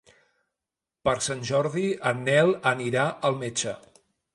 Per 1.09 1.13
Sant 1.27 1.45
Jordi 1.51 1.85
en 2.13 2.27
Nel 2.31 2.53
anirà 2.75 3.09
al 3.31 3.43
metge. 3.45 3.81